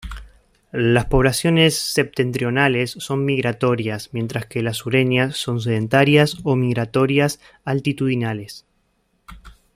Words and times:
Las 0.71 1.05
poblaciones 1.05 1.77
septentrionales 1.77 2.89
son 2.89 3.23
migratorias, 3.23 4.09
mientras 4.13 4.47
que 4.47 4.63
las 4.63 4.77
sureñas 4.77 5.37
son 5.37 5.61
sedentarias 5.61 6.37
o 6.43 6.55
migratorias 6.55 7.39
altitudinales. 7.65 8.65